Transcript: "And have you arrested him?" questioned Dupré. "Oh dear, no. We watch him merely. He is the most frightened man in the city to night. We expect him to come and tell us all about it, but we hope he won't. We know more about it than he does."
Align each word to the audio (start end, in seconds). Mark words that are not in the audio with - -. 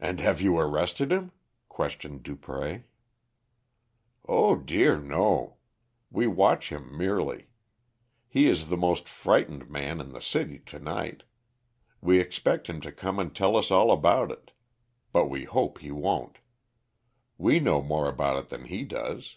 "And 0.00 0.20
have 0.20 0.40
you 0.40 0.58
arrested 0.58 1.12
him?" 1.12 1.32
questioned 1.68 2.22
Dupré. 2.24 2.84
"Oh 4.26 4.56
dear, 4.56 4.98
no. 4.98 5.58
We 6.10 6.26
watch 6.26 6.70
him 6.72 6.96
merely. 6.96 7.50
He 8.26 8.46
is 8.48 8.70
the 8.70 8.76
most 8.78 9.06
frightened 9.06 9.68
man 9.68 10.00
in 10.00 10.12
the 10.14 10.22
city 10.22 10.58
to 10.60 10.78
night. 10.78 11.24
We 12.00 12.18
expect 12.20 12.68
him 12.70 12.80
to 12.80 12.90
come 12.90 13.18
and 13.18 13.36
tell 13.36 13.54
us 13.58 13.70
all 13.70 13.90
about 13.90 14.30
it, 14.32 14.52
but 15.12 15.26
we 15.26 15.44
hope 15.44 15.80
he 15.80 15.90
won't. 15.90 16.38
We 17.36 17.60
know 17.60 17.82
more 17.82 18.08
about 18.08 18.38
it 18.42 18.48
than 18.48 18.64
he 18.64 18.82
does." 18.86 19.36